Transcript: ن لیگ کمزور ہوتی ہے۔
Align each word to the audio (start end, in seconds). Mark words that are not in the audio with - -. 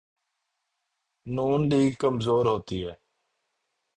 ن 1.27 1.37
لیگ 1.69 1.91
کمزور 1.99 2.45
ہوتی 2.45 2.77
ہے۔ 2.85 2.93